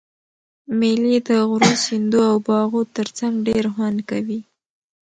مېلې 0.79 1.17
د 1.27 1.29
غرو، 1.49 1.71
سیندو 1.83 2.19
او 2.31 2.37
باغو 2.47 2.81
ترڅنګ 2.95 3.33
ډېر 3.47 3.63
خوند 3.73 3.99
کوي. 4.09 4.39